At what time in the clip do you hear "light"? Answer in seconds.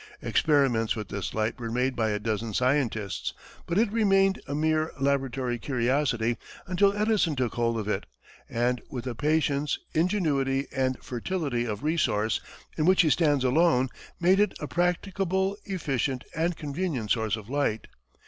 1.35-1.59, 17.47-17.85